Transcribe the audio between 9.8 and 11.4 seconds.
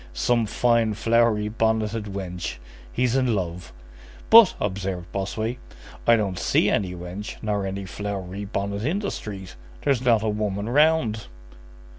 There's not a woman round."